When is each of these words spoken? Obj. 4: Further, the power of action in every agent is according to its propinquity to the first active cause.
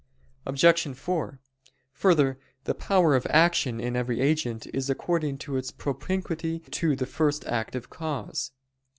Obj. 0.47 0.95
4: 0.97 1.39
Further, 1.93 2.39
the 2.63 2.73
power 2.73 3.15
of 3.15 3.27
action 3.29 3.79
in 3.79 3.95
every 3.95 4.19
agent 4.19 4.65
is 4.73 4.89
according 4.89 5.37
to 5.45 5.57
its 5.57 5.69
propinquity 5.69 6.57
to 6.71 6.95
the 6.95 7.05
first 7.05 7.45
active 7.45 7.91
cause. 7.91 8.49